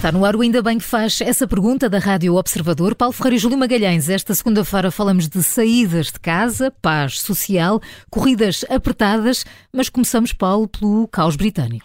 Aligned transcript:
Está 0.00 0.10
no 0.10 0.24
ar 0.24 0.34
o 0.34 0.40
Ainda 0.40 0.62
Bem 0.62 0.78
que 0.78 0.84
faz 0.84 1.20
essa 1.20 1.46
pergunta 1.46 1.86
da 1.86 1.98
Rádio 1.98 2.34
Observador. 2.34 2.94
Paulo 2.94 3.12
Ferreira 3.12 3.36
e 3.36 3.38
Júlio 3.38 3.58
Magalhães. 3.58 4.08
Esta 4.08 4.34
segunda-feira 4.34 4.90
falamos 4.90 5.28
de 5.28 5.42
saídas 5.42 6.06
de 6.06 6.18
casa, 6.18 6.72
paz 6.80 7.20
social, 7.20 7.82
corridas 8.08 8.64
apertadas, 8.70 9.44
mas 9.70 9.90
começamos, 9.90 10.32
Paulo, 10.32 10.66
pelo 10.66 11.06
caos 11.06 11.36
britânico. 11.36 11.84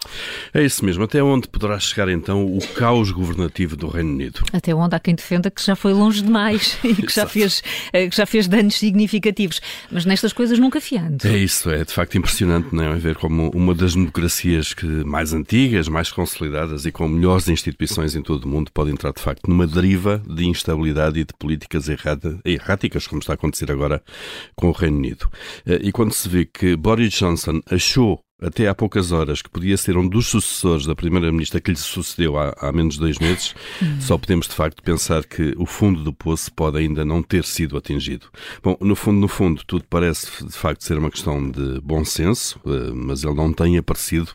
É 0.54 0.64
isso 0.64 0.82
mesmo. 0.82 1.04
Até 1.04 1.22
onde 1.22 1.46
poderá 1.46 1.78
chegar 1.78 2.08
então 2.08 2.46
o 2.46 2.58
caos 2.68 3.10
governativo 3.10 3.76
do 3.76 3.86
Reino 3.86 4.12
Unido? 4.12 4.44
Até 4.50 4.74
onde 4.74 4.96
há 4.96 4.98
quem 4.98 5.14
defenda 5.14 5.50
que 5.50 5.62
já 5.62 5.76
foi 5.76 5.92
longe 5.92 6.22
demais 6.22 6.78
e 6.82 6.94
que 6.94 7.12
já, 7.12 7.26
fez, 7.26 7.62
eh, 7.92 8.08
que 8.08 8.16
já 8.16 8.24
fez 8.24 8.48
danos 8.48 8.76
significativos. 8.76 9.60
Mas 9.90 10.06
nestas 10.06 10.32
coisas 10.32 10.58
nunca 10.58 10.80
fiando. 10.80 11.22
É 11.26 11.36
isso, 11.36 11.68
é 11.68 11.84
de 11.84 11.92
facto 11.92 12.16
impressionante, 12.16 12.74
não 12.74 12.82
é? 12.82 12.96
Ver 12.96 13.16
como 13.16 13.50
uma 13.50 13.74
das 13.74 13.94
democracias 13.94 14.72
que 14.72 14.86
mais 14.86 15.34
antigas, 15.34 15.86
mais 15.86 16.10
consolidadas 16.10 16.86
e 16.86 16.90
com 16.90 17.06
melhores 17.06 17.46
instituições 17.46 18.05
em 18.14 18.22
todo 18.22 18.44
o 18.44 18.48
mundo 18.48 18.70
pode 18.72 18.90
entrar 18.90 19.12
de 19.12 19.20
facto 19.20 19.48
numa 19.48 19.66
deriva 19.66 20.22
de 20.26 20.46
instabilidade 20.46 21.20
e 21.20 21.24
de 21.24 21.34
políticas 21.34 21.88
errada, 21.88 22.38
erráticas, 22.44 23.06
como 23.06 23.20
está 23.20 23.32
a 23.32 23.34
acontecer 23.34 23.70
agora 23.70 24.02
com 24.54 24.68
o 24.68 24.72
Reino 24.72 24.98
Unido. 24.98 25.28
Eh, 25.66 25.80
e 25.82 25.92
quando 25.92 26.12
se 26.12 26.28
vê 26.28 26.44
que 26.44 26.76
Boris 26.76 27.12
Johnson 27.12 27.60
achou 27.70 28.20
até 28.40 28.68
há 28.68 28.74
poucas 28.74 29.12
horas, 29.12 29.40
que 29.40 29.48
podia 29.48 29.76
ser 29.78 29.96
um 29.96 30.06
dos 30.06 30.26
sucessores 30.26 30.84
da 30.84 30.94
Primeira-Ministra 30.94 31.58
que 31.58 31.70
lhe 31.70 31.76
sucedeu 31.76 32.36
há, 32.36 32.54
há 32.58 32.70
menos 32.70 32.94
de 32.94 33.00
dois 33.00 33.18
meses, 33.18 33.54
hum. 33.82 33.98
só 34.00 34.18
podemos 34.18 34.46
de 34.46 34.52
facto 34.54 34.82
pensar 34.82 35.24
que 35.24 35.54
o 35.56 35.64
fundo 35.64 36.02
do 36.02 36.12
poço 36.12 36.52
pode 36.52 36.76
ainda 36.76 37.02
não 37.02 37.22
ter 37.22 37.44
sido 37.44 37.78
atingido. 37.78 38.26
Bom, 38.62 38.76
no 38.80 38.94
fundo, 38.94 39.20
no 39.20 39.28
fundo, 39.28 39.62
tudo 39.66 39.84
parece 39.88 40.44
de 40.44 40.52
facto 40.52 40.84
ser 40.84 40.98
uma 40.98 41.10
questão 41.10 41.50
de 41.50 41.80
bom 41.80 42.04
senso, 42.04 42.60
eh, 42.66 42.92
mas 42.94 43.24
ele 43.24 43.34
não 43.34 43.52
tem 43.54 43.78
aparecido 43.78 44.30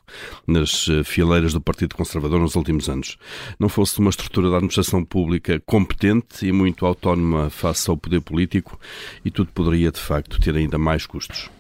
nas 0.48 0.88
eh, 0.90 1.04
fileiras 1.04 1.54
do 1.54 1.62
Partido 1.62 1.96
Conservador 1.96 2.40
nos 2.40 2.56
últimos 2.56 2.90
anos. 2.90 3.18
Não 3.60 3.70
fosse 3.70 4.00
uma 4.00 4.10
estrutura 4.10 4.50
da 4.50 4.56
administração 4.56 5.06
pública 5.06 5.62
competente 5.64 6.46
e 6.48 6.52
muito 6.52 6.88
autónoma 6.88 7.52
face 7.52 7.88
ao 7.88 7.98
poder 7.98 8.22
político, 8.22 8.80
e 9.24 9.30
tudo 9.30 9.52
poderia 9.54 9.92
de 9.92 10.00
facto 10.00 10.40
ter 10.40 10.56
ainda 10.56 10.80
mais 10.80 11.06
custos. 11.06 11.52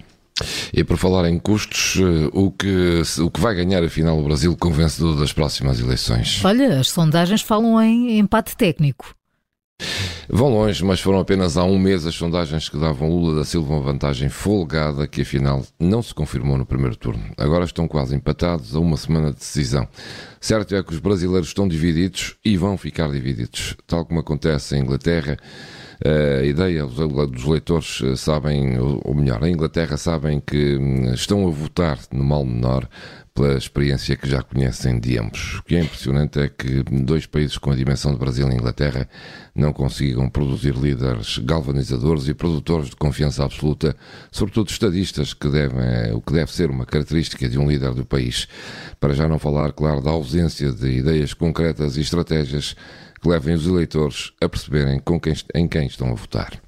E 0.73 0.83
por 0.83 0.97
falar 0.97 1.29
em 1.29 1.39
custos, 1.39 1.97
eh, 1.99 2.29
o 2.33 2.51
que, 2.51 3.01
o 3.21 3.29
que 3.29 3.39
vai 3.39 3.55
ganhar 3.55 3.83
afinal 3.83 4.19
o 4.19 4.23
Brasil 4.23 4.55
como 4.57 4.75
vencedor 4.75 5.19
das 5.19 5.33
próximas 5.33 5.79
eleições? 5.79 6.43
Olha, 6.43 6.79
as 6.79 6.89
sondagens 6.89 7.41
falam 7.41 7.81
em 7.81 8.19
empate 8.19 8.55
técnico. 8.55 9.15
Vão 10.29 10.49
longe, 10.49 10.83
mas 10.85 11.01
foram 11.01 11.19
apenas 11.19 11.57
há 11.57 11.63
um 11.63 11.77
mês 11.77 12.05
as 12.05 12.15
sondagens 12.15 12.69
que 12.69 12.77
davam 12.77 13.09
Lula 13.09 13.39
da 13.39 13.43
Silva 13.43 13.73
uma 13.73 13.81
vantagem 13.81 14.29
folgada 14.29 15.07
que 15.07 15.21
afinal 15.21 15.65
não 15.79 16.01
se 16.01 16.13
confirmou 16.13 16.57
no 16.57 16.65
primeiro 16.65 16.95
turno. 16.95 17.23
Agora 17.37 17.65
estão 17.65 17.87
quase 17.87 18.15
empatados 18.15 18.75
a 18.75 18.79
uma 18.79 18.95
semana 18.95 19.31
de 19.31 19.39
decisão. 19.39 19.87
Certo 20.39 20.75
é 20.75 20.83
que 20.83 20.93
os 20.93 20.99
brasileiros 20.99 21.49
estão 21.49 21.67
divididos 21.67 22.35
e 22.45 22.55
vão 22.55 22.77
ficar 22.77 23.11
divididos, 23.11 23.75
tal 23.85 24.05
como 24.05 24.19
acontece 24.19 24.75
em 24.77 24.81
Inglaterra. 24.81 25.37
A 26.03 26.43
ideia 26.43 26.83
dos 26.85 27.43
leitores 27.45 28.01
eh, 28.03 28.15
sabem, 28.15 28.79
ou 28.79 29.13
melhor, 29.13 29.43
em 29.43 29.53
Inglaterra 29.53 29.97
sabem 29.97 30.39
que 30.39 30.75
hum, 30.75 31.13
estão 31.13 31.47
a 31.47 31.51
votar 31.51 31.99
no 32.11 32.23
mal 32.23 32.43
menor 32.43 32.89
pela 33.35 33.55
experiência 33.55 34.15
que 34.15 34.27
já 34.27 34.41
conhecem 34.41 34.99
de 34.99 35.17
ambos. 35.19 35.59
O 35.59 35.63
que 35.63 35.75
é 35.75 35.81
impressionante 35.81 36.39
é 36.39 36.49
que 36.49 36.83
dois 36.83 37.27
países 37.27 37.57
com 37.57 37.71
a 37.71 37.75
dimensão 37.75 38.11
de 38.11 38.17
Brasil 38.17 38.49
e 38.49 38.53
Inglaterra 38.53 39.07
não 39.55 39.71
consigam 39.71 40.27
produzir 40.27 40.75
líderes 40.75 41.37
galvanizadores 41.37 42.27
e 42.27 42.33
produtores 42.33 42.89
de 42.89 42.95
confiança 42.95 43.45
absoluta, 43.45 43.95
sobretudo 44.31 44.69
estadistas, 44.69 45.35
que 45.35 45.49
devem, 45.49 46.13
o 46.13 46.21
que 46.21 46.33
deve 46.33 46.51
ser 46.51 46.71
uma 46.71 46.85
característica 46.85 47.47
de 47.47 47.59
um 47.59 47.69
líder 47.69 47.93
do 47.93 48.05
país. 48.05 48.47
Para 48.99 49.13
já 49.13 49.27
não 49.27 49.37
falar, 49.37 49.71
claro, 49.71 50.01
da 50.01 50.09
ausência 50.09 50.71
de 50.71 50.89
ideias 50.89 51.33
concretas 51.33 51.95
e 51.95 52.01
estratégias 52.01 52.75
que 53.21 53.29
levem 53.29 53.53
os 53.53 53.67
eleitores 53.67 54.33
a 54.41 54.49
perceberem 54.49 54.99
com 54.99 55.19
quem, 55.19 55.33
em 55.53 55.67
quem 55.67 55.85
estão 55.85 56.09
a 56.11 56.15
votar. 56.15 56.59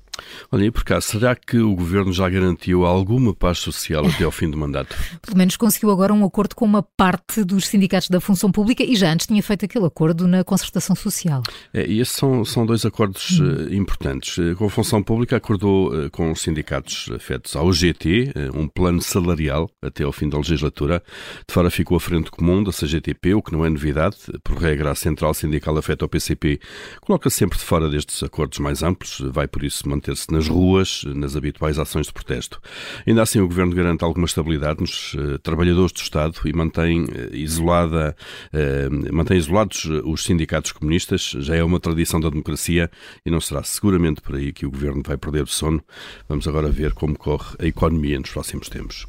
Olha, 0.52 0.66
e 0.66 0.72
por 0.72 0.84
cá, 0.84 1.02
será 1.02 1.36
que 1.36 1.58
o 1.58 1.76
Governo 1.76 2.14
já 2.14 2.30
garantiu 2.30 2.86
alguma 2.86 3.34
paz 3.34 3.60
social 3.60 4.06
até 4.06 4.24
ao 4.24 4.32
fim 4.32 4.50
do 4.50 4.58
mandato? 4.58 4.96
Pelo 5.22 5.38
menos 5.38 5.58
conseguiu 5.58 5.90
agora 5.90 6.14
um 6.14 6.24
acordo 6.24 6.56
com 6.56 6.66
uma 6.66 6.84
parte 6.84 7.44
dos 7.44 7.68
sindicatos 7.68 8.10
da 8.10 8.22
função 8.22 8.52
pública 8.52 8.84
e 8.84 8.96
já 8.96 9.12
antes 9.12 9.26
tinha 9.26 9.42
feito 9.42 9.66
aquele 9.66 9.86
acordo 9.86 10.28
na 10.28 10.44
concertação 10.44 10.96
social. 10.96 11.42
É, 11.74 11.86
e 11.88 12.00
esses 12.00 12.16
são, 12.16 12.46
são 12.46 12.66
dois 12.66 12.86
acordos 12.86 13.40
hum. 13.40 13.46
uh, 13.46 13.74
importantes. 13.74 14.38
Eh, 14.38 14.54
com 14.54 14.66
a 14.66 14.70
função 14.70 15.02
pública 15.02 15.38
acordou 15.38 15.94
uh, 15.94 16.10
com 16.12 16.32
os 16.32 16.42
sindicatos 16.42 17.10
afetos 17.16 17.56
ao 17.56 17.72
GT 17.74 18.34
uh, 18.36 18.60
um 18.60 18.68
plano 18.68 19.02
salarial 19.02 19.70
até 19.82 20.04
ao 20.04 20.12
fim 20.12 20.30
da 20.30 20.38
legislatura. 20.38 21.02
De 21.48 21.54
fora 21.54 21.72
ficou 21.72 21.98
a 21.98 22.00
frente 22.00 22.30
comum 22.30 22.64
da 22.64 22.72
CGTP, 22.72 23.34
o 23.34 23.42
que 23.42 23.52
não 23.52 23.66
é 23.66 23.70
novidade. 23.70 24.18
Por 24.44 24.58
regra, 24.58 24.92
a 24.92 24.96
central 24.96 25.34
sindical 25.34 25.76
afeta 25.78 26.06
ao 26.06 26.10
PCP 26.10 26.60
coloca 27.02 27.30
sempre 27.30 27.58
de 27.58 27.64
fora 27.64 27.90
destes 27.90 28.22
acordos 28.22 28.60
mais 28.60 28.84
amplos, 28.84 29.20
vai 29.32 29.48
por 29.48 29.64
isso 29.64 29.90
manter-se 30.04 30.32
nas 30.32 30.48
ruas, 30.48 31.04
nas 31.16 31.36
habituais 31.36 31.80
ações 31.80 32.08
de 32.08 32.14
protesto. 32.14 32.62
Ainda 33.08 33.22
assim, 33.22 33.40
o 33.40 33.48
Governo 33.48 33.74
garante 33.74 34.04
alguma 34.04 34.26
estabilidade 34.26 34.82
nos 34.82 35.14
uh, 35.14 35.40
trabalhadores 35.40 35.94
do 35.94 36.02
Estado 36.02 36.38
e 36.46 36.54
mantém, 36.54 37.06
uh, 37.06 37.34
isolada, 37.34 38.16
uh, 38.54 39.14
mantém 39.14 39.38
isolados 39.38 39.86
os 40.04 40.24
sindicatos 40.24 40.74
comunistas. 40.74 41.22
Já 41.40 41.56
é 41.56 41.64
uma 41.64 41.80
tradição 41.80 42.20
da 42.20 42.30
democracia 42.30 42.92
e 43.26 43.32
não 43.32 43.40
será 43.40 43.64
seguramente 43.64 44.22
por 44.22 44.36
aí 44.36 44.52
que 44.52 44.66
o 44.66 44.72
Governo 44.72 45.02
vai 45.06 45.16
perder 45.16 45.44
o 45.44 45.48
sono. 45.48 45.82
Vamos 46.28 46.48
agora 46.48 46.70
ver 46.70 46.94
como 46.94 47.18
corre 47.18 47.56
a 47.60 47.66
economia 47.66 48.20
nos 48.20 48.30
próximos 48.30 48.68
tempos. 48.68 49.08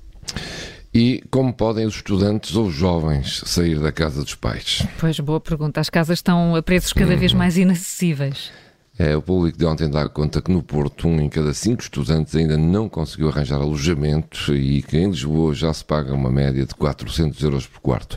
E 0.94 1.25
como 1.28 1.53
podem 1.53 1.87
os 1.87 1.97
estudantes 1.97 2.54
ou 2.54 2.66
os 2.66 2.75
jovens 2.75 3.43
sair 3.47 3.81
da 3.81 3.91
casa 3.91 4.22
dos 4.22 4.37
pais? 4.37 4.87
Pois, 5.00 5.19
boa 5.19 5.41
pergunta. 5.41 5.81
As 5.81 5.91
casas 5.91 6.19
estão 6.19 6.54
a 6.54 6.62
preços 6.62 6.93
cada 6.93 7.16
vez 7.16 7.33
uhum. 7.33 7.38
mais 7.38 7.59
inacessíveis. 7.59 8.53
É, 8.97 9.16
o 9.16 9.21
público 9.21 9.59
de 9.59 9.65
ontem 9.65 9.91
dá 9.91 10.09
conta 10.09 10.41
que 10.41 10.53
no 10.53 10.62
Porto, 10.62 11.09
um 11.09 11.21
em 11.21 11.28
cada 11.28 11.53
cinco 11.53 11.82
estudantes 11.82 12.34
ainda 12.37 12.56
não 12.56 12.88
conseguiu 12.88 13.28
arranjar 13.28 13.60
alojamento 13.60 14.55
e 14.55 14.82
que 14.82 14.97
em 14.97 15.10
Lisboa 15.10 15.53
já 15.53 15.72
se 15.75 15.84
paga 15.84 16.15
uma 16.15 16.31
média 16.31 16.65
de 16.65 16.72
400 16.77 17.43
euros 17.43 17.66
por 17.66 17.81
quarto. 17.81 18.16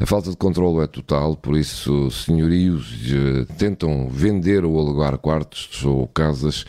A 0.00 0.06
falta 0.06 0.30
de 0.30 0.36
controle 0.36 0.82
é 0.82 0.88
total, 0.88 1.36
por 1.36 1.56
isso, 1.56 2.10
senhorios 2.10 2.98
eh, 3.12 3.46
tentam 3.56 4.08
vender 4.08 4.64
ou 4.64 4.76
alugar 4.80 5.16
quartos 5.18 5.84
ou 5.84 6.08
casas 6.08 6.64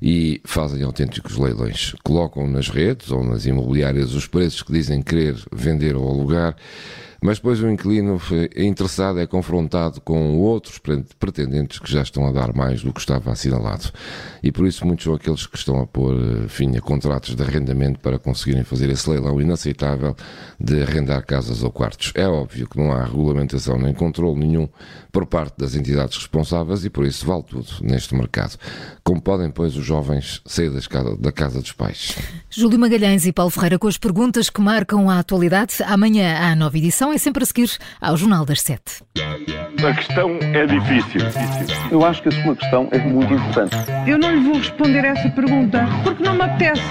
e 0.00 0.40
fazem 0.44 0.84
autênticos 0.84 1.36
leilões. 1.36 1.96
Colocam 2.04 2.46
nas 2.46 2.68
redes 2.68 3.10
ou 3.10 3.24
nas 3.24 3.46
imobiliárias 3.46 4.14
os 4.14 4.28
preços 4.28 4.62
que 4.62 4.72
dizem 4.72 5.02
querer 5.02 5.36
vender 5.52 5.96
ou 5.96 6.08
alugar 6.08 6.54
mas 7.22 7.38
depois 7.38 7.62
o 7.62 7.70
inquilino 7.70 8.20
interessado 8.56 9.20
é 9.20 9.26
confrontado 9.26 10.00
com 10.00 10.38
outros 10.38 10.80
pretendentes 11.18 11.78
que 11.78 11.90
já 11.90 12.02
estão 12.02 12.26
a 12.26 12.32
dar 12.32 12.52
mais 12.52 12.82
do 12.82 12.92
que 12.92 12.98
estava 12.98 13.30
assinalado. 13.30 13.90
E 14.42 14.50
por 14.50 14.66
isso 14.66 14.84
muitos 14.84 15.04
são 15.04 15.14
aqueles 15.14 15.46
que 15.46 15.56
estão 15.56 15.80
a 15.80 15.86
pôr 15.86 16.14
eh, 16.14 16.48
fim 16.48 16.76
a 16.76 16.80
contratos 16.80 17.36
de 17.36 17.42
arrendamento 17.42 18.00
para 18.00 18.18
conseguirem 18.18 18.64
fazer 18.64 18.90
esse 18.90 19.08
leilão 19.08 19.40
inaceitável 19.40 20.16
de 20.58 20.82
arrendar 20.82 21.24
casas 21.24 21.62
ou 21.62 21.70
quartos. 21.70 22.12
É 22.16 22.26
óbvio 22.26 22.68
que 22.68 22.76
não 22.76 22.92
há 22.92 23.04
regulamentação 23.04 23.78
nem 23.78 23.94
controle 23.94 24.40
nenhum 24.40 24.68
por 25.12 25.26
parte 25.26 25.54
das 25.58 25.76
entidades 25.76 26.16
responsáveis 26.16 26.84
e 26.84 26.90
por 26.90 27.04
isso 27.04 27.24
vale 27.24 27.44
tudo 27.44 27.68
neste 27.82 28.14
mercado. 28.16 28.58
Como 29.04 29.20
podem, 29.20 29.50
pois, 29.50 29.76
os 29.76 29.84
jovens 29.84 30.40
sair 30.44 30.70
da 31.18 31.30
casa 31.30 31.60
dos 31.60 31.72
pais? 31.72 32.16
Júlio 32.50 32.78
Magalhães 32.78 33.26
e 33.26 33.32
Paulo 33.32 33.50
Ferreira 33.50 33.78
com 33.78 33.86
as 33.86 33.98
perguntas 33.98 34.50
que 34.50 34.60
marcam 34.60 35.08
a 35.08 35.18
atualidade. 35.18 35.76
Amanhã 35.84 36.36
há 36.38 36.56
nova 36.56 36.76
edição 36.76 37.11
é 37.12 37.18
sempre 37.18 37.42
a 37.42 37.46
seguir 37.46 37.70
ao 38.00 38.16
Jornal 38.16 38.44
das 38.44 38.60
Sete. 38.60 39.02
A 39.86 39.94
questão 39.94 40.38
é 40.40 40.66
difícil. 40.66 41.20
Eu 41.90 42.04
acho 42.04 42.22
que 42.22 42.28
a 42.28 42.32
sua 42.42 42.56
questão 42.56 42.88
é 42.92 42.98
muito 42.98 43.32
importante. 43.34 43.76
Eu 44.06 44.18
não 44.18 44.34
lhe 44.34 44.40
vou 44.40 44.56
responder 44.56 45.04
essa 45.04 45.28
pergunta 45.30 45.86
porque 46.04 46.22
não 46.22 46.34
me 46.34 46.42
apetece. 46.42 46.82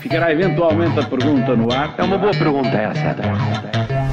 Ficará 0.00 0.32
eventualmente 0.32 0.98
a 0.98 1.04
pergunta 1.04 1.54
no 1.54 1.72
ar. 1.72 1.94
É 1.98 2.02
uma 2.02 2.18
boa 2.18 2.32
pergunta 2.32 2.68
essa. 2.68 4.03